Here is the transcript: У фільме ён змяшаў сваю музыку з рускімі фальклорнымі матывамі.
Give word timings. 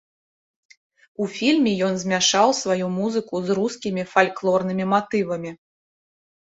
У 1.23 1.27
фільме 1.35 1.73
ён 1.89 1.93
змяшаў 2.05 2.49
сваю 2.61 2.85
музыку 2.97 3.45
з 3.45 3.61
рускімі 3.61 4.09
фальклорнымі 4.17 4.93
матывамі. 4.99 5.51